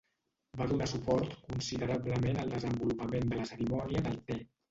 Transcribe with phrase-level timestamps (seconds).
[0.61, 4.39] Va donar suport considerablement el desenvolupament de la cerimònia del te.